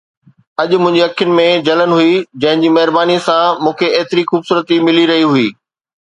[0.61, 5.05] اڄ منهنجي اکين ۾ جلن هئي، جنهن جي مهربانيءَ سان مون کي ايتري خوبصورتي ملي
[5.11, 5.47] رهي هئي